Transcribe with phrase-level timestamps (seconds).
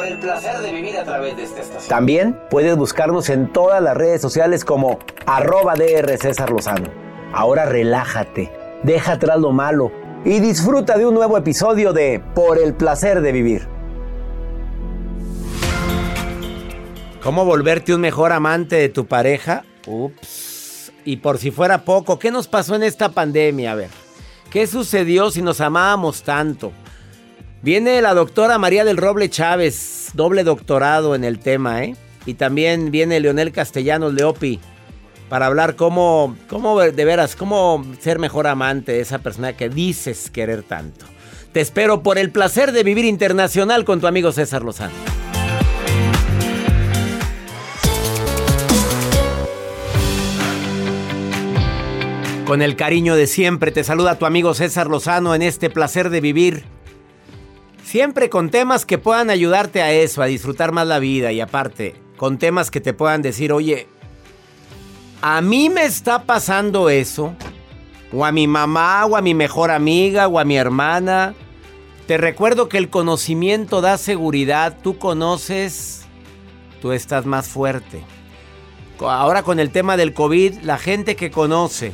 [0.00, 1.88] por el placer de vivir a través de esta estación.
[1.90, 6.88] También puedes buscarnos en todas las redes sociales como arroba DR César Lozano.
[7.34, 8.50] Ahora relájate,
[8.82, 9.92] deja atrás lo malo
[10.24, 13.68] y disfruta de un nuevo episodio de Por el placer de vivir.
[17.22, 19.64] ¿Cómo volverte un mejor amante de tu pareja?
[19.86, 20.92] Ups.
[21.04, 23.72] Y por si fuera poco, ¿qué nos pasó en esta pandemia?
[23.72, 23.90] A ver,
[24.50, 26.72] ¿qué sucedió si nos amábamos tanto?
[27.62, 31.94] Viene la doctora María del Roble Chávez, doble doctorado en el tema, ¿eh?
[32.24, 34.58] Y también viene Leonel Castellanos Leopi
[35.28, 40.30] para hablar cómo, cómo de veras, cómo ser mejor amante de esa persona que dices
[40.30, 41.04] querer tanto.
[41.52, 44.94] Te espero por el placer de vivir internacional con tu amigo César Lozano.
[52.46, 56.22] Con el cariño de siempre te saluda tu amigo César Lozano en este placer de
[56.22, 56.64] vivir
[57.90, 61.96] Siempre con temas que puedan ayudarte a eso, a disfrutar más la vida y aparte,
[62.16, 63.88] con temas que te puedan decir, oye,
[65.22, 67.34] a mí me está pasando eso,
[68.12, 71.34] o a mi mamá, o a mi mejor amiga, o a mi hermana.
[72.06, 76.02] Te recuerdo que el conocimiento da seguridad, tú conoces,
[76.80, 78.04] tú estás más fuerte.
[79.00, 81.90] Ahora con el tema del COVID, la gente que conoce,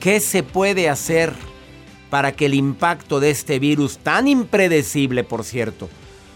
[0.00, 1.32] ¿qué se puede hacer?
[2.12, 5.88] Para que el impacto de este virus, tan impredecible por cierto,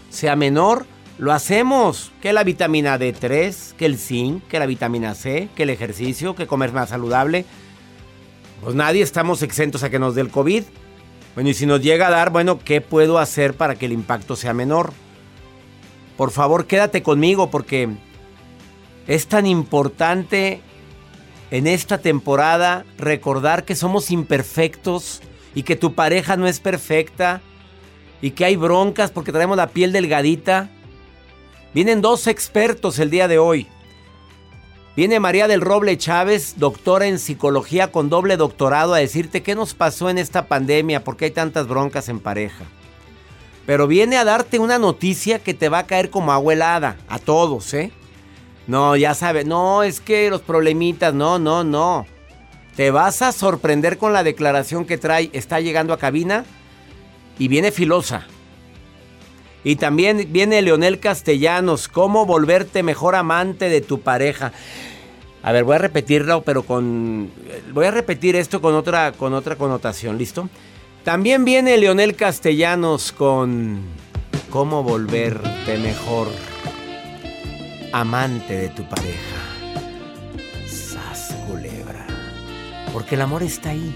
[0.09, 0.87] sea menor,
[1.19, 2.11] lo hacemos.
[2.19, 6.47] Que la vitamina D3, que el zinc, que la vitamina C, que el ejercicio, que
[6.47, 7.45] comer más saludable.
[8.63, 10.63] Pues nadie estamos exentos a que nos dé el COVID.
[11.35, 14.35] Bueno, y si nos llega a dar, bueno, ¿qué puedo hacer para que el impacto
[14.35, 14.93] sea menor?
[16.17, 17.87] Por favor, quédate conmigo porque
[19.05, 20.59] es tan importante
[21.51, 25.21] en esta temporada recordar que somos imperfectos
[25.55, 27.41] y que tu pareja no es perfecta
[28.21, 30.69] y que hay broncas porque traemos la piel delgadita.
[31.73, 33.67] Vienen dos expertos el día de hoy.
[34.95, 39.75] Viene María del Roble Chávez, doctora en psicología con doble doctorado, a decirte qué nos
[39.75, 42.65] pasó en esta pandemia, por qué hay tantas broncas en pareja.
[43.67, 47.19] Pero viene a darte una noticia que te va a caer como agua helada, a
[47.19, 47.91] todos, ¿eh?
[48.65, 52.07] No, ya sabes, no, es que los problemitas, no, no, no.
[52.77, 55.31] Te vas a sorprender con la declaración que trae.
[55.33, 56.45] Está llegando a cabina
[57.39, 58.27] y viene filosa.
[59.63, 61.87] Y también viene Leonel Castellanos.
[61.87, 64.53] ¿Cómo volverte mejor amante de tu pareja?
[65.41, 67.31] A ver, voy a repetirlo, pero con.
[67.73, 70.19] Voy a repetir esto con otra, con otra connotación.
[70.19, 70.47] ¿Listo?
[71.03, 73.81] También viene Leonel Castellanos con.
[74.51, 76.27] ¿Cómo volverte mejor
[77.91, 79.56] amante de tu pareja?
[83.07, 83.95] Porque el amor está ahí.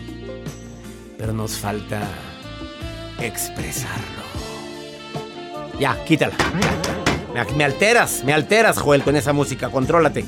[1.18, 2.02] Pero nos falta
[3.20, 4.24] expresarlo.
[5.78, 6.34] Ya, quítala.
[7.58, 9.70] Me, alteras, me alteras, Joel, con esa música.
[9.70, 10.24] Contrólate.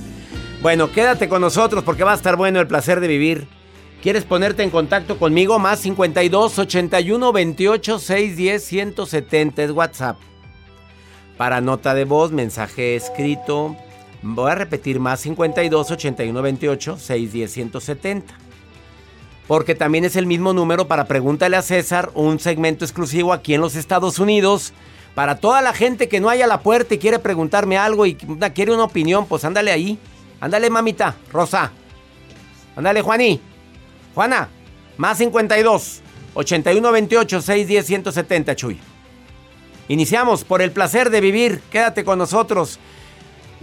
[0.62, 3.48] Bueno, quédate con nosotros porque va a estar bueno el placer de vivir.
[4.02, 5.60] ¿Quieres ponerte en contacto conmigo?
[5.60, 10.18] Más 52 81 28 610 170 es WhatsApp.
[11.38, 13.78] Para nota de voz, mensaje escrito.
[14.22, 18.43] Voy a repetir más 52 81 28 610 170
[19.48, 23.62] porque también es el mismo número para Pregúntale a César, un segmento exclusivo aquí en
[23.62, 24.74] los Estados Unidos.
[25.16, 28.74] Para toda la gente que no haya la puerta y quiere preguntarme algo y quiere
[28.74, 30.00] una opinión, pues ándale ahí.
[30.40, 31.72] Ándale, mamita, Rosa.
[32.76, 33.40] Ándale, Juaní.
[34.16, 34.50] Juana,
[34.98, 36.02] más 52
[36.34, 38.80] 81 28 610 170, Chuy.
[39.88, 41.62] Iniciamos por el placer de vivir.
[41.70, 42.80] Quédate con nosotros.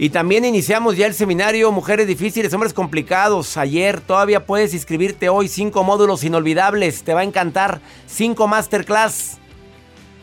[0.01, 3.55] Y también iniciamos ya el seminario Mujeres Difíciles, Hombres Complicados.
[3.55, 5.47] Ayer todavía puedes inscribirte hoy.
[5.47, 7.03] Cinco módulos inolvidables.
[7.03, 7.81] Te va a encantar.
[8.07, 9.37] Cinco masterclass.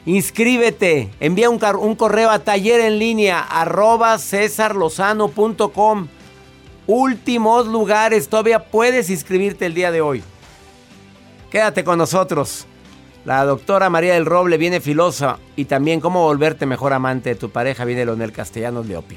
[0.05, 1.11] Inscríbete.
[1.21, 6.09] Envía un, correo a taller en línea arroba cesarlozano.com.
[6.89, 10.25] Últimos lugares, todavía puedes inscribirte el día de hoy.
[11.53, 12.67] Quédate con nosotros.
[13.25, 17.51] La doctora María del Roble viene filosa y también cómo volverte mejor amante de tu
[17.51, 19.17] pareja viene Leonel Castellanos Leopi.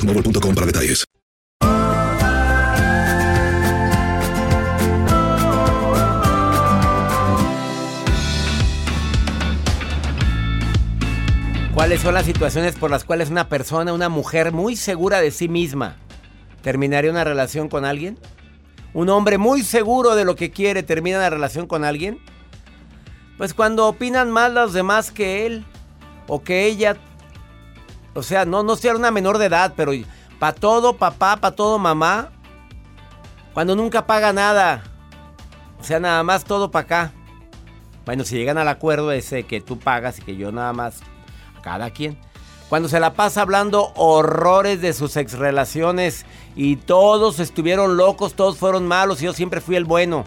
[0.01, 1.05] boostmobile.com para detalles.
[11.73, 15.47] ¿Cuáles son las situaciones por las cuales una persona, una mujer muy segura de sí
[15.47, 15.95] misma,
[16.61, 18.19] terminaría una relación con alguien?
[18.93, 22.19] ¿Un hombre muy seguro de lo que quiere termina una relación con alguien?
[23.37, 25.65] Pues cuando opinan más los demás que él
[26.27, 26.97] o que ella.
[28.13, 29.93] O sea, no, no sea una menor de edad, pero
[30.39, 32.29] para todo papá, para todo mamá.
[33.53, 34.83] Cuando nunca paga nada.
[35.79, 37.13] O sea, nada más todo para acá.
[38.05, 41.01] Bueno, si llegan al acuerdo ese que tú pagas y que yo nada más
[41.61, 42.17] cada quien.
[42.69, 46.25] Cuando se la pasa hablando horrores de sus ex relaciones
[46.55, 50.23] y todos estuvieron locos, todos fueron malos y yo siempre fui el bueno.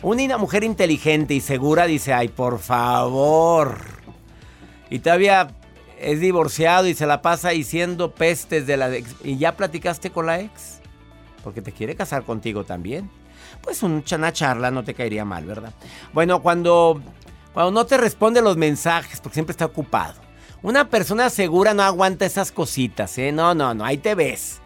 [0.00, 3.76] Una mujer inteligente y segura dice, ay, por favor.
[4.90, 5.54] Y todavía
[6.02, 9.14] es divorciado y se la pasa diciendo pestes de la ex.
[9.24, 10.80] ¿Y ya platicaste con la ex?
[11.42, 13.10] Porque te quiere casar contigo también.
[13.62, 15.72] Pues una charla no te caería mal, ¿verdad?
[16.12, 17.00] Bueno, cuando,
[17.52, 20.20] cuando no te responde los mensajes, porque siempre está ocupado
[20.62, 23.32] una persona segura no aguanta esas cositas, ¿eh?
[23.32, 24.60] No, no, no, ahí te ves.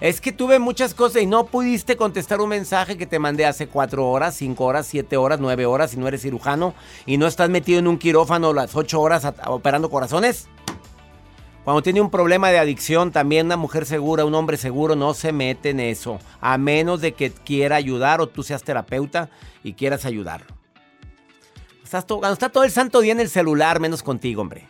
[0.00, 3.68] Es que tuve muchas cosas y no pudiste contestar un mensaje que te mandé hace
[3.68, 6.74] cuatro horas, cinco horas, siete horas, nueve horas si no eres cirujano
[7.04, 10.48] y no estás metido en un quirófano las ocho horas operando corazones.
[11.64, 15.32] Cuando tiene un problema de adicción, también una mujer segura, un hombre seguro no se
[15.32, 19.30] mete en eso, a menos de que quiera ayudar o tú seas terapeuta
[19.62, 20.48] y quieras ayudarlo.
[21.82, 24.68] Estás cuando está todo el santo día en el celular, menos contigo, hombre.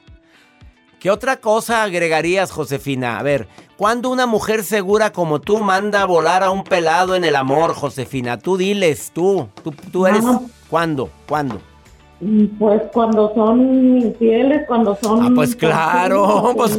[1.01, 3.19] ¿Qué otra cosa agregarías, Josefina?
[3.19, 7.25] A ver, ¿cuándo una mujer segura como tú manda a volar a un pelado en
[7.25, 8.39] el amor, Josefina?
[8.39, 9.49] Tú diles, tú,
[9.91, 10.25] tú, eres...
[10.71, 11.11] ¿Cuándo?
[11.29, 11.61] ¿Cuándo?
[12.59, 15.23] Pues cuando son infieles, cuando son...
[15.23, 16.79] Ah, pues claro, pues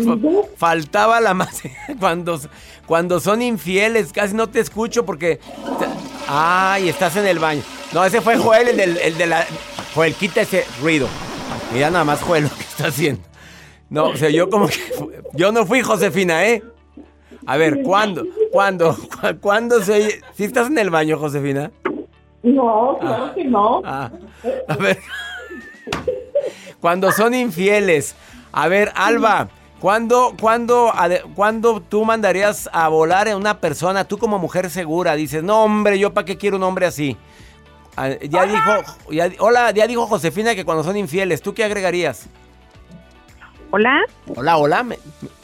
[0.58, 1.62] faltaba la más...
[2.00, 2.40] Cuando,
[2.86, 5.40] cuando son infieles, casi no te escucho porque...
[6.28, 7.62] Ay, estás en el baño.
[7.94, 9.46] No, ese fue Joel, el, del, el de la...
[9.94, 11.08] Joel, quita ese ruido.
[11.74, 13.22] Mira nada más Joel lo que está haciendo.
[13.90, 14.75] No, o sea, yo como que.
[15.34, 16.64] Yo no fui Josefina, ¿eh?
[17.46, 18.25] A ver, ¿cuándo?
[18.52, 18.96] ¿Cuándo?
[19.42, 20.22] ¿Cuándo se oye?
[20.34, 21.72] ¿Sí estás en el baño, Josefina?
[22.44, 23.82] No, claro que no.
[23.86, 24.12] Ah,
[24.68, 25.00] a ver.
[26.80, 28.15] Cuando son infieles.
[28.51, 29.50] A ver, Alba,
[29.80, 30.94] ¿cuándo, cuándo,
[31.36, 35.15] ¿cuándo tú mandarías a volar a una persona, tú como mujer segura?
[35.15, 37.18] Dices, no, hombre, ¿yo para qué quiero un hombre así?
[37.98, 38.72] Ah, ya dijo,
[39.39, 42.27] hola, ya dijo Josefina que cuando son infieles, ¿tú qué agregarías?
[43.72, 44.02] Hola.
[44.36, 44.98] Hola, hola, ¿me,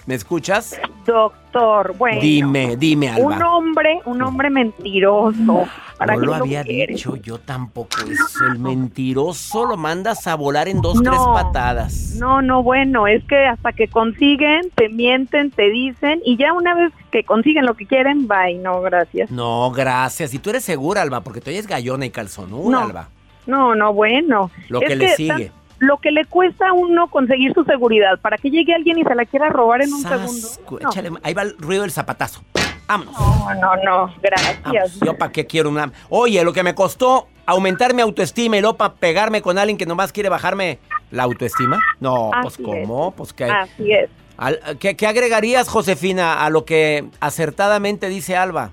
[0.05, 0.79] me escuchas?
[1.05, 2.21] Doctor, bueno.
[2.21, 3.35] Dime, dime, Alba.
[3.35, 5.67] Un hombre, un hombre mentiroso.
[5.97, 8.45] ¿Para no lo había dicho yo tampoco eso.
[8.51, 12.15] El mentiroso lo mandas a volar en dos, tres patadas.
[12.17, 16.73] No, no, bueno, es que hasta que consiguen, te mienten, te dicen, y ya una
[16.73, 19.29] vez que consiguen lo que quieren, bye, no, gracias.
[19.29, 20.33] No, gracias.
[20.33, 22.79] Y tú eres segura, Alba, porque tú eres gallona y calzonuda, No.
[22.79, 23.09] Alba.
[23.45, 24.49] No, no, bueno.
[24.69, 25.51] Lo Es que le sigue.
[25.81, 29.15] Lo que le cuesta a uno conseguir su seguridad, para que llegue alguien y se
[29.15, 30.47] la quiera robar en un segundo.
[30.79, 32.43] No, échale- ahí va el ruido del zapatazo.
[32.87, 33.13] Vámonos.
[33.19, 34.61] no, no, no, gracias.
[34.63, 34.99] Vámonos.
[34.99, 35.91] Yo para qué quiero una...
[36.09, 39.87] Oye, lo que me costó aumentar mi autoestima y luego para pegarme con alguien que
[39.87, 40.77] nomás quiere bajarme
[41.09, 41.79] la autoestima.
[41.99, 43.11] No, pues Así ¿cómo?
[43.11, 44.07] Pues ¿qué, Así es.
[44.79, 48.69] ¿qué, qué agregarías, Josefina, a lo que acertadamente dice Alba?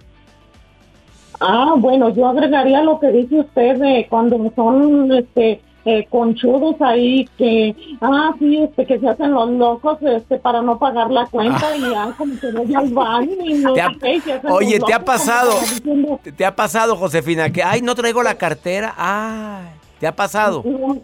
[1.40, 7.26] Ah, bueno, yo agregaría lo que dice usted de cuando son este eh, conchudos ahí
[7.38, 11.74] que ah sí este que se hacen los locos este para no pagar la cuenta
[11.76, 13.74] y ya como que voy al baño y no Ah.
[13.74, 15.50] Te ha- sé se hacen Oye, los ¿te ha pasado?
[15.60, 18.94] diciendo, ¿Te, te ha pasado, Josefina, que, ay, no traigo la cartera?
[18.98, 19.68] Ay,
[19.98, 20.62] ¿te ha pasado?
[20.64, 20.98] no,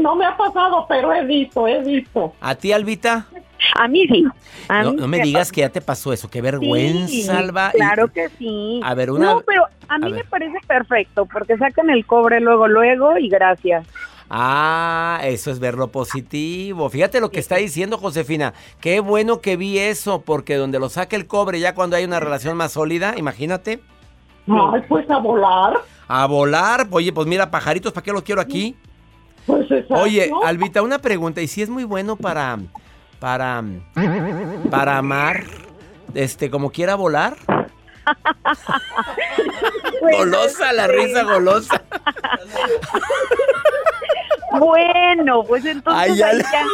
[0.00, 3.26] no me ha pasado pero he visto he visto ¿A ti, Albita?
[3.74, 4.22] A mí sí.
[4.68, 6.28] A No, mí no me digas que ya te pasó eso.
[6.28, 7.70] Qué vergüenza, Sí, Alba.
[7.72, 8.80] Y- Claro que sí.
[8.84, 10.26] A ver, una- No, pero a mí a me ver.
[10.28, 13.86] parece perfecto porque sacan el cobre luego, luego y gracias.
[14.28, 16.90] Ah, eso es ver lo positivo.
[16.90, 18.54] Fíjate lo que está diciendo Josefina.
[18.80, 22.20] Qué bueno que vi eso, porque donde lo saque el cobre ya cuando hay una
[22.20, 23.80] relación más sólida, imagínate.
[24.48, 25.74] ay pues a volar
[26.08, 26.88] A volar.
[26.90, 28.76] Oye, pues mira, pajaritos, ¿para qué los quiero aquí?
[29.46, 30.02] pues exacto.
[30.02, 31.40] Oye, Albita, una pregunta.
[31.40, 32.58] ¿Y si es muy bueno para,
[33.20, 33.62] para,
[34.70, 35.44] para amar,
[36.14, 37.36] este, como quiera volar?
[40.00, 41.82] Golosa, la risa golosa.
[44.58, 46.64] Bueno, pues entonces ya ahí ya-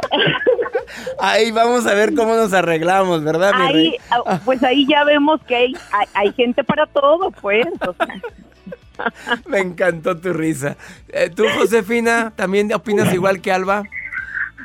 [1.20, 3.96] Ahí vamos a ver cómo nos arreglamos, ¿verdad, mi ahí, rey?
[4.10, 7.66] ah, pues ahí ya vemos que hay, hay, hay gente para todo, pues.
[7.86, 8.14] o sea.
[9.46, 10.76] Me encantó tu risa.
[11.08, 13.82] Eh, ¿Tú, Josefina, también opinas igual que Alba?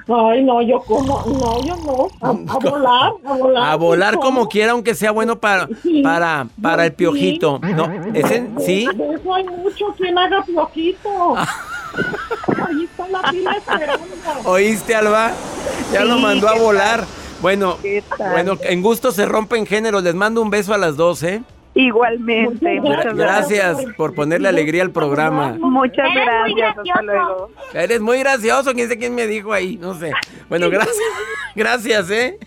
[0.05, 4.39] ay no yo como no yo no a, a volar a volar A volar como
[4.41, 4.49] ¿cómo?
[4.49, 6.01] quiera, aunque sea bueno para, Sí.
[6.03, 6.95] para, para el Sí.
[6.97, 7.59] piojito.
[7.59, 8.85] No, ¿ese sí?
[8.95, 11.35] De eso hay mucho quien haga piojito.
[12.67, 14.05] Ahí está la fila esperando.
[14.45, 15.31] ¿Oíste, Alba?
[15.91, 17.05] Ya Sí, lo mandó a ¿qué volar.
[17.41, 17.77] Bueno,
[18.17, 20.01] bueno, en gusto se rompen géneros.
[20.03, 21.43] Les mando un beso a las dos, ¿eh?
[21.75, 22.79] Igualmente.
[22.79, 23.77] Muchas gracias.
[23.97, 25.57] por ponerle alegría al programa.
[25.59, 26.77] Muchas gracias.
[26.77, 27.49] Hasta luego.
[27.73, 28.73] Eres muy gracioso.
[28.73, 29.77] ¿Quién sé quién me dijo ahí?
[29.77, 30.11] No sé.
[30.49, 30.95] Bueno, gracias.
[31.55, 32.37] Gracias, ¿eh?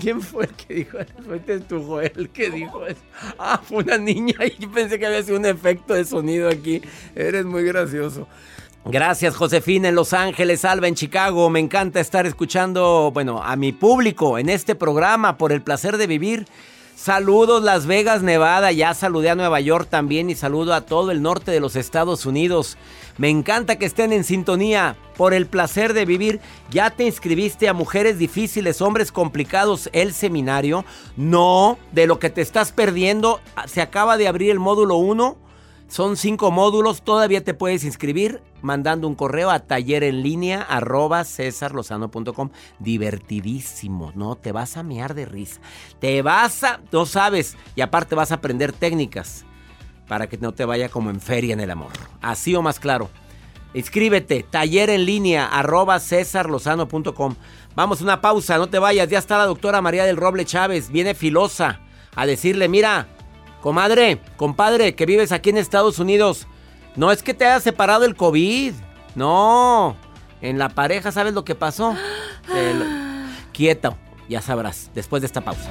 [0.00, 1.12] ¿Quién fue el que dijo eso?
[1.24, 3.00] Fue este tu Joel que dijo eso.
[3.38, 6.82] Ah, fue una niña y pensé que había sido un efecto de sonido aquí.
[7.14, 8.26] Eres muy gracioso.
[8.84, 11.48] Gracias, Josefina, en Los Ángeles, Alba, en Chicago.
[11.50, 16.08] Me encanta estar escuchando, bueno, a mi público en este programa por el placer de
[16.08, 16.46] vivir.
[16.96, 18.72] Saludos Las Vegas, Nevada.
[18.72, 22.26] Ya saludé a Nueva York también y saludo a todo el norte de los Estados
[22.26, 22.76] Unidos.
[23.18, 26.40] Me encanta que estén en sintonía por el placer de vivir.
[26.70, 30.84] ¿Ya te inscribiste a Mujeres Difíciles, Hombres Complicados, el seminario?
[31.16, 33.40] No, de lo que te estás perdiendo.
[33.66, 35.36] Se acaba de abrir el módulo 1.
[35.88, 40.02] Son cinco módulos, todavía te puedes inscribir mandando un correo a taller.
[42.78, 44.36] Divertidísimo, ¿no?
[44.36, 45.60] Te vas a mear de risa.
[46.00, 49.44] Te vas a, no sabes, y aparte vas a aprender técnicas
[50.08, 51.92] para que no te vaya como en feria en el amor.
[52.20, 53.10] Así o más claro.
[53.74, 57.34] Inscríbete, taller en línea arroba cesarlozano.com.
[57.74, 59.08] Vamos a una pausa, no te vayas.
[59.08, 61.80] Ya está la doctora María del Roble Chávez, viene filosa
[62.14, 63.08] a decirle, mira,
[63.62, 66.48] Comadre, compadre, que vives aquí en Estados Unidos,
[66.96, 68.74] no es que te haya separado el COVID.
[69.14, 69.96] No.
[70.40, 71.94] En la pareja, ¿sabes lo que pasó?
[73.52, 73.96] Quieto,
[74.28, 75.70] ya sabrás, después de esta pausa.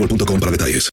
[0.07, 0.89] para detalles.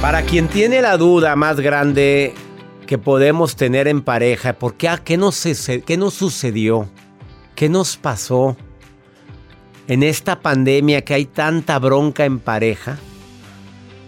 [0.00, 2.34] Para quien tiene la duda más grande
[2.86, 5.46] que podemos tener en pareja, ¿por qué, qué, nos,
[5.86, 6.88] qué nos sucedió?
[7.54, 8.56] ¿Qué nos pasó
[9.86, 12.98] en esta pandemia que hay tanta bronca en pareja?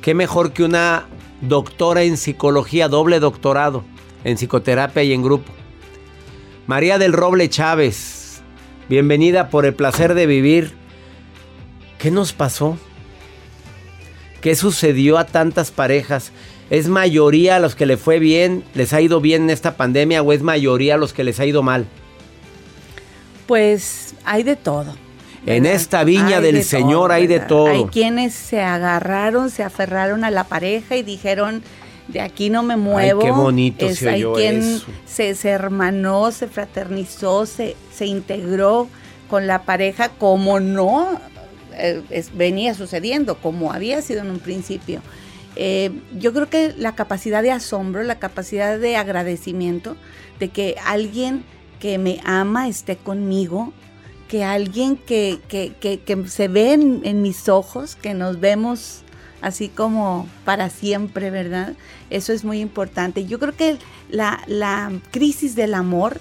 [0.02, 1.06] ¿Qué mejor que una
[1.48, 3.84] doctora en psicología, doble doctorado
[4.24, 5.52] en psicoterapia y en grupo?
[6.66, 8.42] María del Roble Chávez,
[8.88, 10.72] bienvenida por el placer de vivir.
[11.98, 12.78] ¿Qué nos pasó?
[14.40, 16.32] ¿Qué sucedió a tantas parejas?
[16.70, 20.22] ¿Es mayoría a los que le fue bien, les ha ido bien en esta pandemia
[20.22, 21.86] o es mayoría a los que les ha ido mal?
[23.46, 25.03] Pues hay de todo.
[25.46, 27.66] En esta viña Hay del de Señor todo, hay de todo.
[27.66, 31.62] Hay quienes se agarraron, se aferraron a la pareja y dijeron,
[32.09, 33.20] de aquí no me muevo.
[33.20, 34.87] qué bonito se hay oyó quien eso.
[35.07, 38.88] Se, se hermanó, se fraternizó, se, se integró
[39.28, 41.20] con la pareja como no
[41.74, 45.00] eh, es- venía sucediendo, como había sido en un principio.
[45.57, 49.96] Eh, yo creo que la capacidad de asombro, la capacidad de agradecimiento
[50.38, 51.44] de que alguien
[51.80, 53.72] que me ama esté conmigo,
[54.35, 59.03] que alguien que, que- que- que se ve en, en mis ojos, que nos vemos
[59.40, 61.75] así como para siempre, ¿verdad?
[62.11, 63.27] Eso es muy importante.
[63.27, 63.77] Yo creo que
[64.11, 66.20] la, la crisis del amor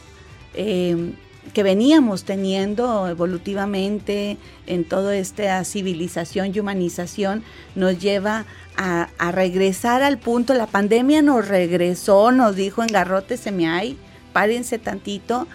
[0.54, 1.14] eh,
[1.56, 8.46] que veníamos teniendo evolutivamente en toda esta civilización y humanización nos lleva
[8.78, 10.54] a, a regresar al punto.
[10.54, 13.98] La pandemia nos regresó, nos dijo en garrote se me hay,
[14.34, 15.48] párense tantito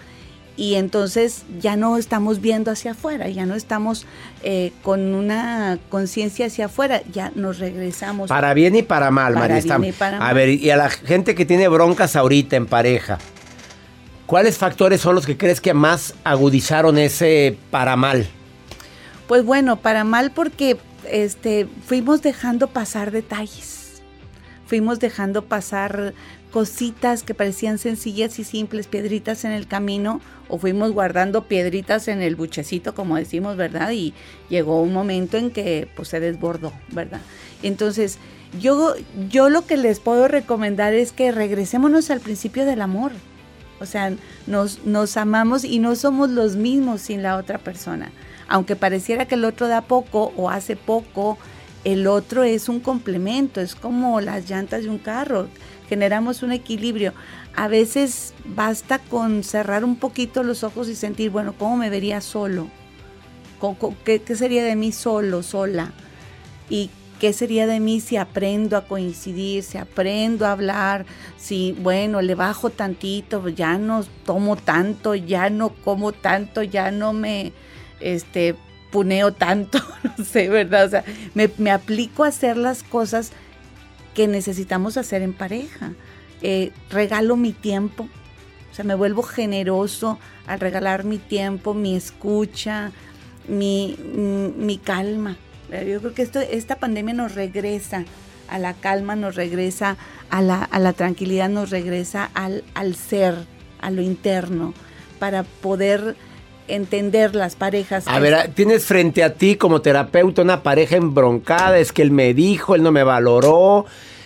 [0.59, 4.05] y entonces ya no estamos viendo hacia afuera, ya no estamos
[4.43, 8.27] eh, con una conciencia hacia afuera, ya nos regresamos.
[8.27, 9.77] Para bien y para mal, Para María.
[9.77, 10.35] bien y para a mal.
[10.35, 13.19] ver, y a la gente que tiene broncas ahorita en pareja,
[14.25, 18.27] ¿cuáles factores son los que crees que más agudizaron ese para mal?
[19.29, 20.77] Pues bueno, para mal porque
[21.09, 24.01] este fuimos dejando pasar detalles.
[24.67, 26.13] Fuimos dejando pasar
[26.51, 32.21] cositas que parecían sencillas y simples, piedritas en el camino, o fuimos guardando piedritas en
[32.21, 33.91] el buchecito, como decimos, ¿verdad?
[33.91, 34.13] Y
[34.49, 37.21] llegó un momento en que pues se desbordó, ¿verdad?
[37.61, 38.17] Entonces,
[38.59, 38.95] yo,
[39.29, 43.11] yo lo que les puedo recomendar es que regresémonos al principio del amor.
[43.79, 44.11] O sea,
[44.47, 48.11] nos, nos amamos y no somos los mismos sin la otra persona.
[48.47, 51.37] Aunque pareciera que el otro da poco o hace poco,
[51.83, 55.47] el otro es un complemento, es como las llantas de un carro.
[55.89, 57.13] Generamos un equilibrio.
[57.55, 62.21] A veces basta con cerrar un poquito los ojos y sentir, bueno, ¿cómo me vería
[62.21, 62.69] solo?
[63.59, 65.91] ¿Cómo- cómo- ¿Qué, qué sería de mí solo, sola?
[66.69, 71.05] ¿Y qué sería de mí si aprendo a coincidir, si aprendo a hablar,
[71.37, 77.11] si, bueno, le bajo tantito, ya no tomo tanto, ya no como tanto, ya no
[77.13, 77.51] me,
[77.99, 78.55] este,
[78.91, 79.79] puneo tanto,
[80.17, 80.85] no sé, ¿verdad?
[80.85, 83.31] O sea, me, me aplico a hacer las cosas
[84.19, 85.93] que necesitamos hacer en pareja.
[86.41, 88.03] Eh, regalo mi tiempo,
[88.69, 92.91] o sea, me vuelvo generoso al regalar mi tiempo, mi escucha,
[93.47, 95.37] mi, mi- mi calma.
[95.71, 98.03] Eh, Yo creo que esto, esta pandemia nos regresa
[98.49, 99.95] a la calma, nos regresa
[100.29, 103.35] a la, a la tranquilidad, nos regresa al, al ser,
[103.79, 104.73] a lo interno,
[105.17, 106.17] para poder
[106.69, 108.07] entender las parejas.
[108.07, 112.33] A ver, tienes frente a ti como terapeuta una pareja embroncada, es que él me
[112.33, 113.85] dijo, él no me valoró,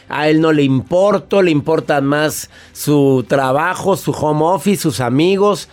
[0.10, 5.70] a él no le importo, le importa más su trabajo, su home office, sus amigos.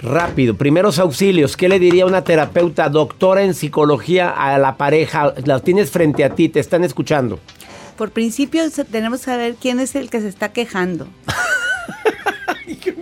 [0.00, 1.56] Rápido, primeros auxilios.
[1.56, 5.32] ¿Qué le diría una terapeuta, doctora en psicología a la pareja?
[5.44, 7.38] La tienes frente a ti, te están escuchando.
[7.96, 11.06] Por principio tenemos que saber quién es el que se está quejando.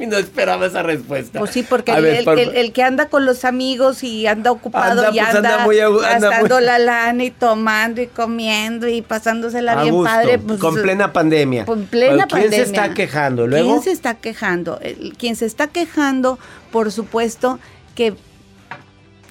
[0.07, 1.39] no esperaba esa respuesta.
[1.39, 4.27] Pues sí, porque el, ver, el- por- el- el que anda con los amigos y
[4.27, 8.07] anda ocupado Anda, y pues, anda, anda muy gastando muy- la lana y tomando y
[8.07, 10.39] comiendo y pasándosela a bien gusto, padre.
[10.39, 11.65] Pues, con plena pandemia.
[11.65, 12.83] Con plena Pero ¿Quién se pandemia.
[12.85, 13.47] está quejando?
[13.47, 14.81] Luego, ¿Quién se está quejando?
[15.19, 16.39] Quien se está quejando,
[16.71, 17.59] por supuesto,
[17.95, 18.15] que,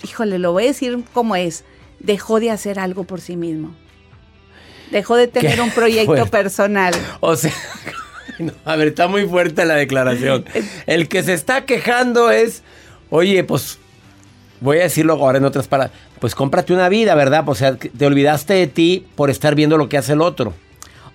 [0.04, 1.64] híjole, lo voy a decir como es,
[2.00, 3.76] dejó de hacer algo por sí mismo.
[4.92, 6.94] Dejó de tener Qué un proyecto personal.
[7.20, 7.54] o sea,
[8.44, 10.46] no, a ver, está muy fuerte la declaración.
[10.88, 12.64] El que se está quejando es,
[13.10, 13.78] oye, pues
[14.62, 17.44] voy a decirlo ahora en otras palabras, pues cómprate una vida, ¿verdad?
[17.48, 20.54] O sea, te olvidaste de ti por estar viendo lo que hace el otro.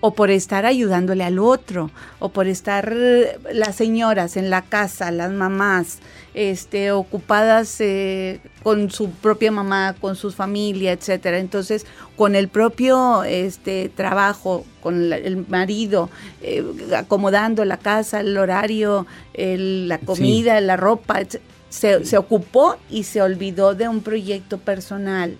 [0.06, 5.10] O por estar ayudándole al otro, o por estar eh, las señoras en la casa,
[5.10, 6.00] las mamás,
[6.34, 11.38] este, ocupadas eh, con su propia mamá, con su familia, etcétera.
[11.38, 11.86] Entonces,
[12.16, 16.10] con el propio este, trabajo, con la- el marido,
[16.42, 16.62] eh,
[16.94, 21.40] acomodando la casa, el horario, el- la comida, la ropa, etc-
[21.70, 25.38] se, se ocupó y se olvidó de un proyecto personal.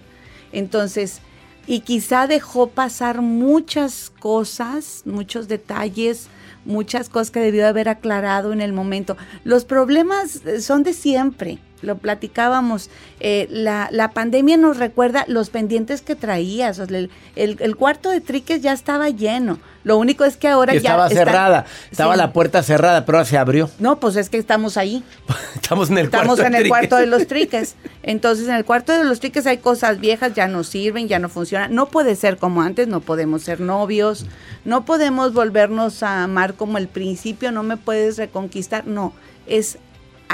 [0.53, 1.20] Entonces,
[1.66, 6.29] y quizá dejó pasar muchas cosas, muchos detalles,
[6.64, 9.16] muchas cosas que debió haber aclarado en el momento.
[9.44, 12.90] Los problemas eh, son de siempre, lo platicábamos.
[13.20, 16.79] Eh, la, la pandemia nos recuerda los pendientes que traías.
[16.79, 19.59] o sea, el, el- el cuarto de triques ya estaba lleno.
[19.85, 22.18] Lo único es que ahora ya estaba cerrada, estaba Sí.
[22.18, 23.68] la puerta cerrada, pero ahora se abrió.
[23.79, 25.05] No, pues es que estamos ahí.
[25.55, 27.75] Estamos en el Estamos cuarto en de el cuarto de los triques.
[28.03, 31.29] Entonces, en el cuarto de los triques hay cosas viejas, ya no sirven, ya no
[31.29, 31.75] funcionan.
[31.75, 34.27] No puede ser como antes, no podemos ser novios,
[34.64, 38.87] no podemos volvernos a amar como el principio, no me puedes reconquistar.
[38.87, 39.12] No,
[39.47, 39.79] es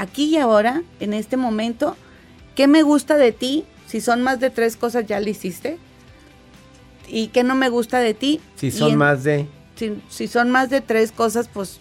[0.01, 1.95] aquí y ahora, en este momento,
[2.55, 3.65] ¿qué me gusta de ti?
[3.87, 5.77] Si son más de tres cosas, ya lo hiciste.
[7.07, 8.39] ¿Y qué no me gusta de ti?
[8.55, 9.47] Si son en- más de...
[9.75, 11.79] si, si son más de tres cosas, pues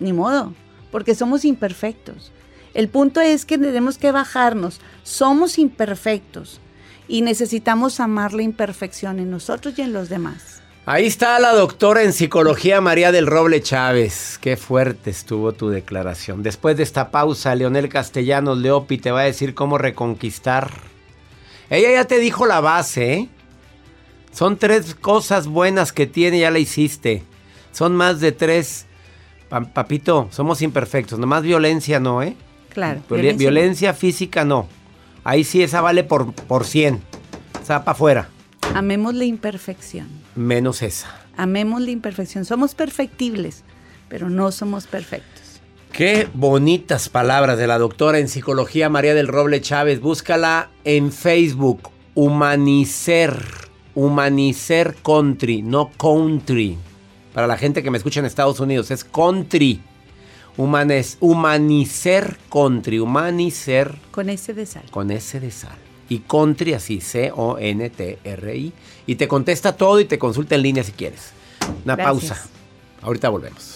[0.00, 0.52] ni modo,
[0.90, 2.32] porque somos imperfectos.
[2.74, 4.80] El punto es que tenemos que bajarnos.
[5.02, 6.60] Somos imperfectos
[7.08, 10.55] y necesitamos amar la imperfección en nosotros y en los demás.
[10.88, 14.38] Ahí está la doctora en psicología María del Roble Chávez.
[14.40, 16.44] Qué fuerte estuvo tu declaración.
[16.44, 20.70] Después de esta pausa, Leonel Castellanos Leopi te va a decir cómo reconquistar.
[21.70, 23.28] Ella ya te dijo la base, ¿eh?
[24.30, 27.24] Son tres cosas buenas que tiene, ya la hiciste.
[27.72, 28.86] Son más de tres.
[29.48, 31.18] Pa- papito, somos imperfectos.
[31.18, 32.36] Nomás violencia no, ¿eh?
[32.68, 33.00] Claro.
[33.10, 33.94] Violencia, violencia.
[33.94, 34.68] física no.
[35.24, 37.00] Ahí sí esa vale por, por 100.
[37.60, 38.28] Esa para afuera.
[38.74, 40.06] Amemos la imperfección.
[40.36, 41.08] Menos esa.
[41.36, 42.44] Amemos la imperfección.
[42.44, 43.64] Somos perfectibles,
[44.08, 45.42] pero no somos perfectos.
[45.92, 50.00] Qué bonitas palabras de la doctora en psicología María del Roble Chávez.
[50.00, 51.90] Búscala en Facebook.
[52.14, 53.42] Humanicer.
[53.94, 56.76] Humanicer Country, no country.
[57.32, 59.80] Para la gente que me escucha en Estados Unidos, es country.
[60.58, 62.98] Humanes, humanicer country.
[62.98, 64.84] Humanicer Con ese de sal.
[64.90, 65.76] con S de sal.
[66.08, 68.72] Y country así, C-O-N-T-R-I.
[69.06, 71.32] Y te contesta todo y te consulta en línea si quieres.
[71.84, 72.28] Una Gracias.
[72.28, 72.48] pausa.
[73.02, 73.75] Ahorita volvemos.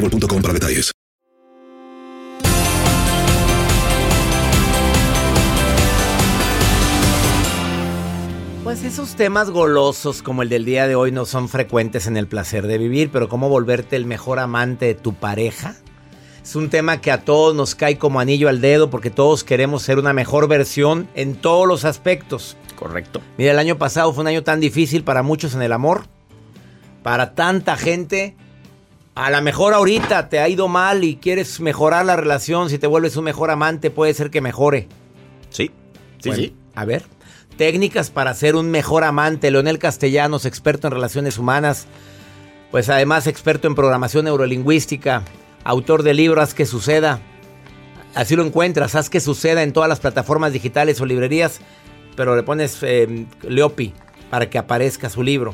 [0.01, 0.91] boostmobile.com para detalles.
[8.63, 12.27] Pues esos temas golosos como el del día de hoy no son frecuentes en el
[12.27, 15.75] placer de vivir, pero cómo volverte el mejor amante de tu pareja.
[16.41, 19.83] Es un tema que a todos nos cae como anillo al dedo porque todos queremos
[19.83, 22.55] ser una mejor versión en todos los aspectos.
[22.77, 23.21] Correcto.
[23.37, 26.05] Mira, el año pasado fue un año tan difícil para muchos en el amor.
[27.03, 28.35] Para tanta gente.
[29.13, 32.69] A lo mejor ahorita te ha ido mal y quieres mejorar la relación.
[32.69, 34.87] Si te vuelves un mejor amante, puede ser que mejore.
[35.49, 35.69] Sí,
[36.19, 36.55] sí, Bueno, sí.
[36.75, 37.03] A ver,
[37.57, 39.51] técnicas para ser un mejor amante.
[39.51, 41.87] Leonel Castellanos, experto en relaciones humanas.
[42.71, 45.23] Pues además experto en programación neurolingüística.
[45.65, 47.19] Autor del libro Haz que suceda.
[48.15, 51.59] Así lo encuentras, haz que suceda en todas las plataformas digitales o librerías.
[52.15, 53.93] Pero le pones eh, Leopi
[54.29, 55.53] para que aparezca su libro.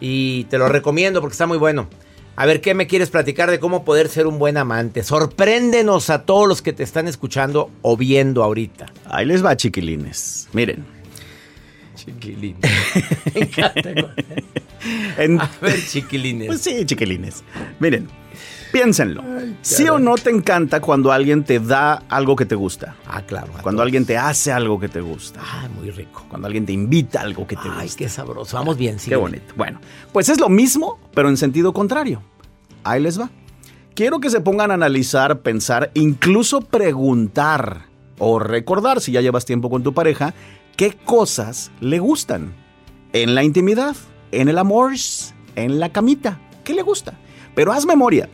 [0.00, 1.88] Y te lo recomiendo porque está muy bueno.
[2.40, 5.02] A ver, ¿qué me quieres platicar de cómo poder ser un buen amante?
[5.02, 8.86] Sorpréndenos a todos los que te están escuchando o viendo ahorita.
[9.04, 10.48] Ahí les va, chiquilines.
[10.54, 10.86] Miren.
[11.96, 12.56] Chiquilines.
[13.34, 13.90] Me encanta.
[15.18, 16.46] En- A ver, chiquilines.
[16.46, 17.44] Pues sí, chiquilines.
[17.78, 18.08] Miren,
[18.72, 19.22] piénsenlo.
[19.62, 22.96] ¿Sí o no te encanta cuando alguien te da algo que te gusta?
[23.06, 23.48] Ah, claro.
[23.62, 23.82] Cuando todos.
[23.82, 25.40] alguien te hace algo que te gusta.
[25.42, 26.24] Ah, muy rico.
[26.28, 27.98] Cuando alguien te invita a algo que te Ay, gusta.
[27.98, 28.56] qué sabroso.
[28.56, 29.10] Vamos bien, sí.
[29.10, 29.54] Qué bonito.
[29.56, 29.80] Bueno,
[30.12, 32.22] pues es lo mismo, pero en sentido contrario.
[32.84, 33.30] Ahí les va.
[33.94, 37.86] Quiero que se pongan a analizar, pensar, incluso preguntar
[38.18, 40.32] o recordar, si ya llevas tiempo con tu pareja,
[40.76, 42.54] qué cosas le gustan.
[43.12, 43.96] En la intimidad,
[44.30, 44.92] en el amor,
[45.56, 46.38] en la camita.
[46.64, 47.18] ¿Qué le gusta?
[47.54, 48.28] Pero haz memoria.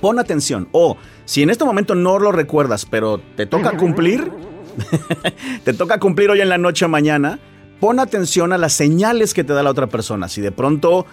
[0.00, 0.68] Pon atención.
[0.72, 4.30] O si en este momento no lo recuerdas, pero te toca cumplir,
[5.64, 7.38] te toca cumplir hoy en la noche o mañana,
[7.80, 10.28] pon atención a las señales que te da la otra persona.
[10.28, 11.06] Si de pronto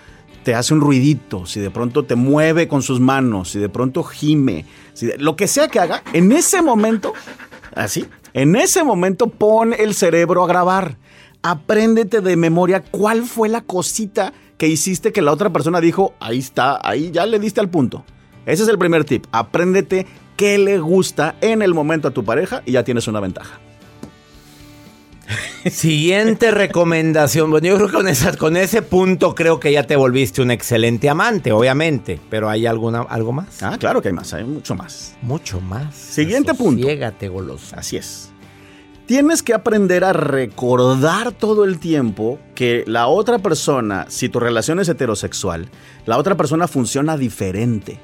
[0.43, 4.03] te hace un ruidito, si de pronto te mueve con sus manos, si de pronto
[4.03, 7.13] gime, si de- lo que sea que haga, en ese momento,
[7.75, 10.97] así, en ese momento pon el cerebro a grabar.
[11.45, 16.39] Apréndete de memoria cuál fue la cosita que hiciste que la otra persona dijo, ahí
[16.39, 18.05] está, ahí ya le diste al punto.
[18.45, 19.25] Ese es el primer tip.
[19.31, 23.59] Apréndete qué le gusta en el momento a tu pareja y ya tienes una ventaja.
[25.69, 27.49] Siguiente recomendación.
[27.49, 30.51] Bueno, yo creo que con, esa- con ese punto creo que ya te volviste un
[30.51, 32.19] excelente amante, obviamente.
[32.29, 33.63] Pero ¿hay alguna, algo más?
[33.63, 35.15] Ah, claro que hay más, hay mucho más.
[35.21, 35.95] Mucho más.
[35.95, 36.85] Siguiente punto.
[36.85, 37.75] Llégate, goloso.
[37.77, 38.29] Así es.
[39.05, 44.79] Tienes que aprender a recordar todo el tiempo que la otra persona, si tu relación
[44.79, 45.69] es heterosexual,
[46.05, 47.99] la otra persona funciona diferente.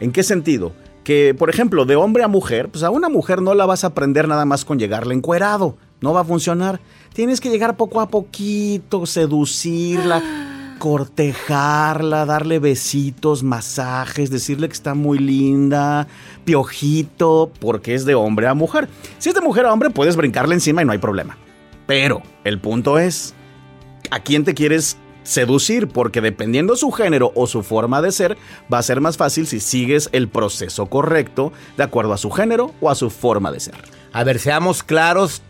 [0.00, 0.72] ¿En qué sentido?
[1.04, 3.88] Que, por ejemplo, de hombre a mujer, pues a una mujer no la vas a
[3.88, 5.76] aprender nada más con llegarle encuerado.
[6.00, 6.80] No va a funcionar.
[7.12, 10.22] Tienes que llegar poco a poquito, seducirla,
[10.78, 16.08] cortejarla, darle besitos, masajes, decirle que está muy linda,
[16.44, 18.88] piojito, porque es de hombre a mujer.
[19.18, 21.36] Si es de mujer a hombre, puedes brincarle encima y no hay problema.
[21.86, 23.34] Pero el punto es,
[24.10, 25.88] ¿a quién te quieres seducir?
[25.88, 28.36] Porque dependiendo su género o su forma de ser,
[28.72, 32.72] va a ser más fácil si sigues el proceso correcto de acuerdo a su género
[32.80, 33.74] o a su forma de ser.
[34.12, 35.42] A ver, seamos claros,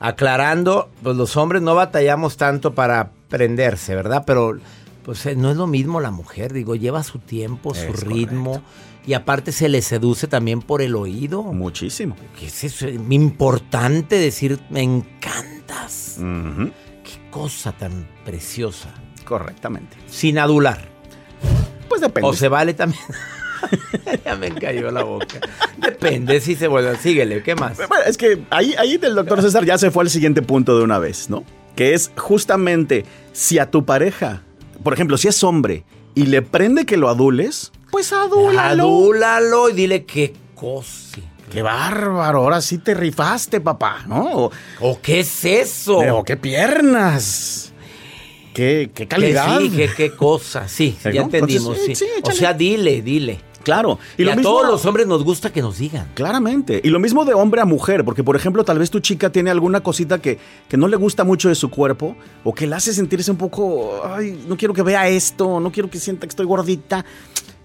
[0.00, 4.24] aclarando, pues los hombres no batallamos tanto para prenderse, ¿verdad?
[4.26, 4.58] Pero
[5.04, 8.62] pues eh, no es lo mismo la mujer, digo, lleva su tiempo, su ritmo
[9.06, 11.42] y aparte se le seduce también por el oído.
[11.42, 12.16] Muchísimo.
[12.38, 16.18] Que es eso, es importante decir, me encantas.
[17.34, 18.94] Cosa tan preciosa.
[19.24, 19.96] Correctamente.
[20.06, 20.88] Sin adular.
[21.88, 22.28] Pues depende.
[22.28, 23.02] O se vale también.
[24.24, 25.40] ya me cayó la boca.
[25.76, 26.96] Depende, si se vuelve.
[26.96, 27.76] Síguele, ¿qué más?
[27.76, 30.84] Bueno, es que ahí, ahí del doctor César ya se fue al siguiente punto de
[30.84, 31.42] una vez, ¿no?
[31.74, 34.42] Que es justamente si a tu pareja,
[34.84, 38.84] por ejemplo, si es hombre y le prende que lo adules, pues adúlalo.
[38.84, 41.18] Adúlalo y dile qué cosa.
[41.54, 44.46] Qué bárbaro, ahora sí te rifaste, papá, ¿no?
[44.46, 45.98] O, ¿O qué es eso?
[45.98, 47.72] o qué piernas.
[48.52, 49.60] Qué, qué calidad.
[49.60, 50.66] Que sí, qué, qué cosa.
[50.66, 51.78] Sí, ¿Eh, ya entendimos.
[51.78, 52.04] Entonces, sí.
[52.06, 53.38] eh, sí, o sea, dile, dile.
[53.62, 54.00] Claro.
[54.18, 56.10] Y, a todos los hombres nos gusta que nos digan.
[56.14, 56.80] Claramente.
[56.82, 59.52] Y lo mismo de hombre a mujer, porque por ejemplo, tal vez tu chica tiene
[59.52, 62.92] alguna cosita que, que no le gusta mucho de su cuerpo o que la hace
[62.92, 66.46] sentirse un poco, ay, no quiero que vea esto, no quiero que sienta que estoy
[66.46, 67.04] gordita.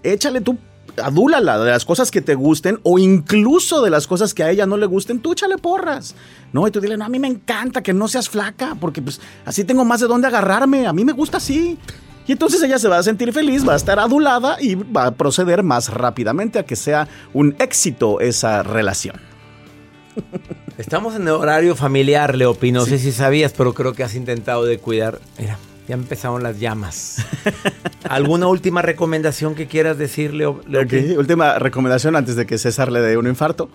[0.04, 0.56] Échale tú
[1.02, 4.66] adúlala de las cosas que te gusten o incluso de las cosas que a ella
[4.66, 6.14] no le gusten, tú échale porras.
[6.52, 9.20] No, y tú dile, no, a mí me encanta que no seas flaca, porque pues
[9.44, 11.78] así tengo más de dónde agarrarme, a mí me gusta así.
[12.26, 15.10] Y entonces ella se va a sentir feliz, va a estar adulada y va a
[15.12, 19.16] proceder más rápidamente a que sea un éxito esa relación.
[20.78, 22.72] Estamos en el horario familiar, Leopi.
[22.72, 25.20] No sé si sabías, pero creo que has intentado de cuidar.
[25.38, 25.58] Mira,
[25.90, 27.16] ya empezaron las llamas.
[28.08, 30.60] ¿Alguna última recomendación que quieras decir, Leo?
[31.18, 33.70] última recomendación antes de que César le dé un infarto.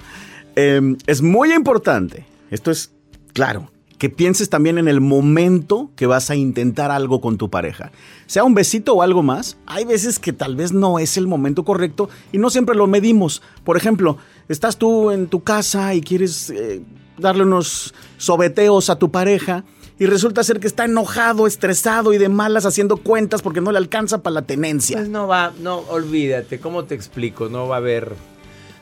[0.56, 2.94] Em, es muy importante, esto es
[3.34, 7.92] claro, que pienses también en el momento que vas a intentar algo con tu pareja.
[8.28, 11.66] Sea un besito o algo más, hay veces que tal vez no es el momento
[11.66, 13.42] correcto y no siempre lo medimos.
[13.66, 16.82] Por ejemplo, estás tú en tu casa y quieres eh,
[17.18, 19.66] darle unos sobeteos a tu pareja
[19.98, 23.78] y resulta ser que está enojado, estresado y de malas haciendo cuentas porque no le
[23.78, 24.98] alcanza para la tenencia.
[24.98, 27.50] Pues no va, no, olvídate, ¿cómo te explico?
[27.50, 28.16] No va a haber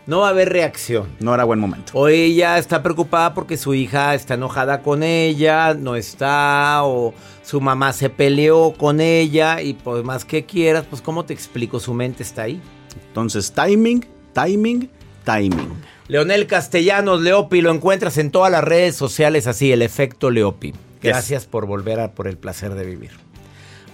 [0.05, 1.07] no va a haber reacción.
[1.19, 1.93] No era buen momento.
[1.95, 7.61] O ella está preocupada porque su hija está enojada con ella, no está, o su
[7.61, 11.79] mamá se peleó con ella y por más que quieras, pues ¿cómo te explico?
[11.79, 12.61] Su mente está ahí.
[13.07, 14.89] Entonces, timing, timing,
[15.23, 15.73] timing.
[16.09, 20.73] Leonel Castellanos, Leopi, lo encuentras en todas las redes sociales así, el efecto Leopi.
[21.03, 23.11] Gracias por volver a por el placer de vivir.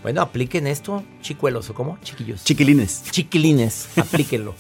[0.02, 1.98] Bueno, apliquen esto, chicuelos, ¿o cómo?
[2.04, 2.44] Chiquillos.
[2.44, 3.04] Chiquilines.
[3.12, 4.56] Chiquilines, aplíquenlo.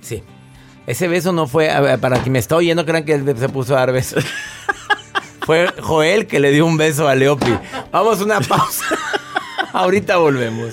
[0.00, 0.22] Sí.
[0.86, 1.68] Ese beso no fue,
[2.00, 4.24] para quien me está oyendo, crean que se puso a dar besos.
[5.40, 7.58] fue Joel que le dio un beso a Leopi.
[7.90, 8.84] Vamos a una pausa.
[9.72, 10.72] Ahorita volvemos.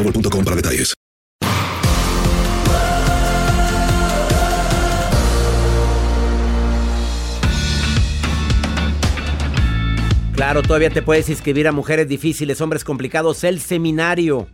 [0.03, 0.93] para detalles.
[10.33, 14.47] Claro, todavía te puedes inscribir a Mujeres Difíciles, Hombres Complicados, el seminario.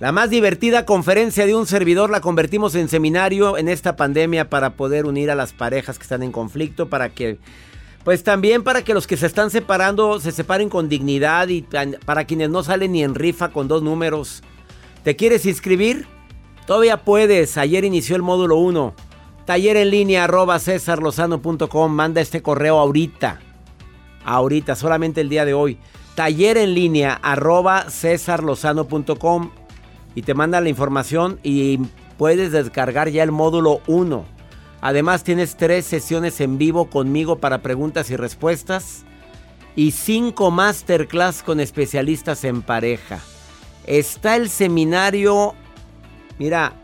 [0.00, 4.70] La más divertida conferencia de un servidor la convertimos en seminario en esta pandemia para
[4.70, 7.38] poder unir a las parejas que están en conflicto, para que,
[8.04, 12.24] pues también para que los que se están separando se separen con dignidad y para
[12.26, 14.42] quienes no salen ni en rifa con dos números.
[15.02, 16.06] ¿Te quieres inscribir?
[16.66, 17.56] Todavía puedes.
[17.56, 18.94] Ayer inició el módulo 1.
[19.46, 21.92] Taller en línea arroba cesarlozano.com.
[21.92, 23.40] Manda este correo ahorita.
[24.24, 25.78] Ahorita, solamente el día de hoy.
[26.14, 29.50] Taller en línea arroba cesarlozano.com.
[30.14, 31.80] Y te manda la información y
[32.16, 34.33] puedes descargar ya el módulo 1.
[34.84, 39.04] Además tienes tres sesiones en vivo conmigo para preguntas y respuestas.
[39.76, 43.20] y cinco masterclass con especialistas en pareja.
[43.86, 45.54] Está el seminario,
[46.38, 46.74] mira,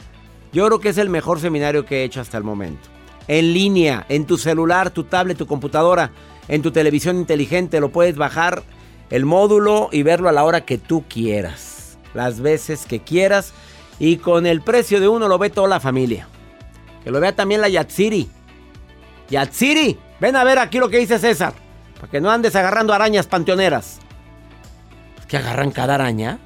[0.50, 2.88] yo creo que es el mejor seminario que he hecho hasta el momento.
[3.28, 6.10] En línea, en tu celular, tu tablet, tu computadora,
[6.48, 8.62] en tu televisión inteligente, lo puedes bajar
[9.10, 13.52] el módulo y verlo a la hora que tú quieras, las veces que quieras
[13.98, 16.28] y con el precio de uno lo ve toda la familia.
[17.04, 18.28] Que lo vea también la Yatsiri.
[19.30, 21.54] Yatsiri, ven a ver aquí lo que dice César.
[21.94, 23.98] Para que no andes agarrando arañas panteoneras.
[25.28, 26.38] ¿Que agarran cada araña?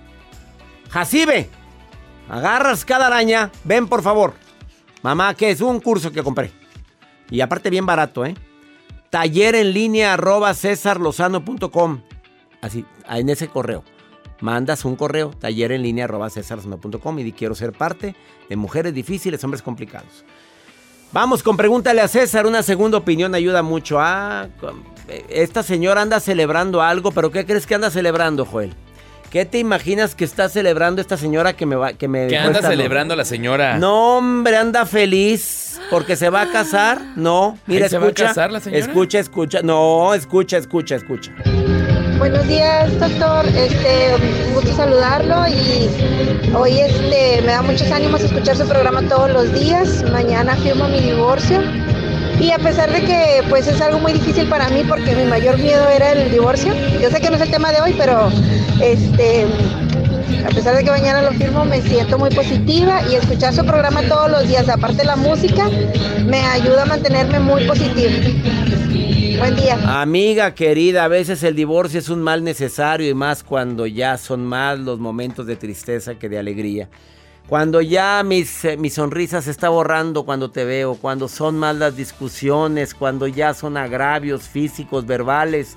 [0.90, 1.48] Jacibe,
[2.28, 3.50] agarras cada araña.
[3.64, 4.34] Ven, por favor.
[5.02, 6.52] Mamá, que es un curso que compré.
[7.30, 8.34] Y aparte bien barato, ¿eh?
[9.10, 12.02] Taller en línea arroba cesarlozano.com.
[12.60, 13.84] Así, en ese correo.
[14.40, 18.14] Mandas un correo, taller en línea arroba cesarlozano.com y di quiero ser parte
[18.48, 20.24] de mujeres difíciles, hombres complicados.
[21.14, 24.00] Vamos con pregúntale a César, una segunda opinión ayuda mucho.
[24.00, 24.48] Ah,
[25.28, 28.74] esta señora anda celebrando algo, pero ¿qué crees que anda celebrando, Joel?
[29.30, 32.62] ¿Qué te imaginas que está celebrando esta señora que me va que me ¿Qué anda
[32.62, 33.78] celebrando la señora?
[33.78, 37.00] No, hombre, anda feliz porque se va a casar.
[37.14, 37.98] No, mira, ¿Ahí escucha.
[37.98, 38.84] ¿Se va a casar la señora?
[38.84, 39.60] Escucha, escucha.
[39.62, 41.32] No, escucha, escucha, escucha.
[42.18, 43.46] Buenos días, doctor.
[43.46, 44.16] Este,
[44.54, 45.90] gusto saludarlo y
[46.54, 50.04] hoy este me da muchos ánimos escuchar su programa todos los días.
[50.12, 51.60] Mañana firmo mi divorcio.
[52.40, 55.58] Y a pesar de que pues es algo muy difícil para mí porque mi mayor
[55.58, 56.72] miedo era el divorcio.
[57.00, 58.30] Yo sé que no es el tema de hoy, pero
[58.80, 59.46] este
[60.44, 64.02] a pesar de que mañana lo firmo, me siento muy positiva y escuchar su programa
[64.02, 65.68] todos los días, aparte de la música,
[66.24, 68.10] me ayuda a mantenerme muy positiva.
[69.38, 70.00] Buen día.
[70.00, 74.44] Amiga querida, a veces el divorcio es un mal necesario y más cuando ya son
[74.44, 76.88] más los momentos de tristeza que de alegría.
[77.48, 81.76] Cuando ya mis, eh, mi sonrisa se está borrando cuando te veo, cuando son más
[81.76, 85.76] las discusiones, cuando ya son agravios físicos, verbales,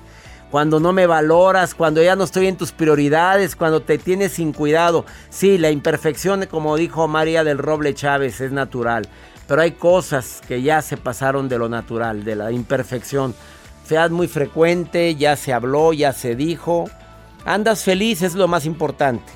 [0.50, 4.52] cuando no me valoras, cuando ya no estoy en tus prioridades, cuando te tienes sin
[4.52, 5.04] cuidado.
[5.28, 9.08] Sí, la imperfección, como dijo María del Roble Chávez, es natural.
[9.46, 13.34] Pero hay cosas que ya se pasaron de lo natural, de la imperfección.
[13.84, 16.90] Fead muy frecuente, ya se habló, ya se dijo.
[17.44, 19.32] Andas feliz, es lo más importante.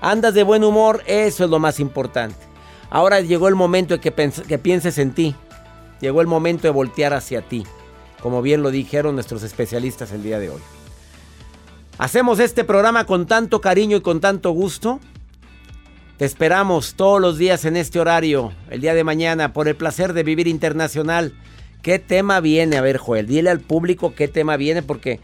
[0.00, 2.36] Andas de buen humor, eso es lo más importante.
[2.90, 5.34] Ahora llegó el momento de que, que pienses en ti.
[6.00, 7.66] Llegó el momento de voltear hacia ti,
[8.26, 10.60] como bien lo dijeron nuestros especialistas el día de hoy.
[11.96, 14.98] Hacemos este programa con tanto cariño y con tanto gusto.
[16.16, 20.12] Te esperamos todos los días en este horario, el día de mañana, por el placer
[20.12, 21.34] de vivir internacional.
[21.82, 22.76] ¿Qué tema viene?
[22.76, 25.20] A ver, Joel, dile al público qué tema viene porque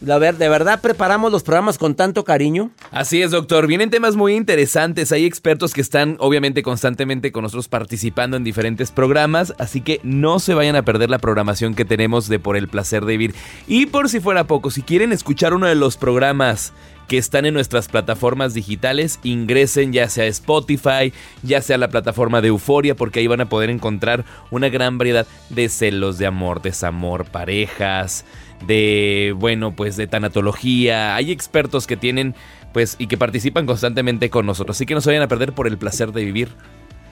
[0.00, 2.70] la ver, de verdad preparamos los programas con tanto cariño.
[2.90, 3.66] Así es, doctor.
[3.66, 5.10] Vienen temas muy interesantes.
[5.12, 9.54] Hay expertos que están, obviamente, constantemente con nosotros participando en diferentes programas.
[9.58, 13.04] Así que no se vayan a perder la programación que tenemos de Por el placer
[13.04, 13.34] de vivir.
[13.66, 16.72] Y por si fuera poco, si quieren escuchar uno de los programas
[17.08, 21.88] que están en nuestras plataformas digitales, ingresen ya sea a Spotify, ya sea a la
[21.88, 26.26] plataforma de Euforia, porque ahí van a poder encontrar una gran variedad de celos, de
[26.26, 28.24] amor, desamor, parejas,
[28.66, 31.16] de, bueno, pues de tanatología.
[31.16, 32.34] Hay expertos que tienen,
[32.72, 34.76] pues, y que participan constantemente con nosotros.
[34.76, 36.48] Así que no se vayan a perder por el placer de vivir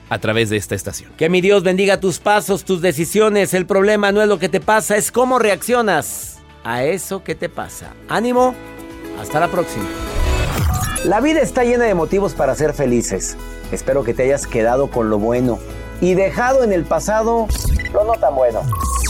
[0.09, 1.11] a través de esta estación.
[1.17, 3.53] Que mi Dios bendiga tus pasos, tus decisiones.
[3.53, 7.49] El problema no es lo que te pasa, es cómo reaccionas a eso que te
[7.49, 7.93] pasa.
[8.09, 8.55] Ánimo,
[9.19, 9.85] hasta la próxima.
[11.05, 13.37] La vida está llena de motivos para ser felices.
[13.71, 15.59] Espero que te hayas quedado con lo bueno
[16.01, 17.47] y dejado en el pasado
[17.93, 18.61] lo no tan bueno.